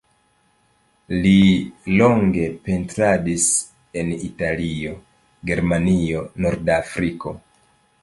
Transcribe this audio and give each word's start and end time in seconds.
Li 1.25 1.33
longe 1.99 2.47
pentradis 2.69 3.47
en 4.03 4.11
Italio, 4.31 4.97
Germanio, 5.53 6.29
Norda 6.45 6.83
Afriko. 6.85 7.41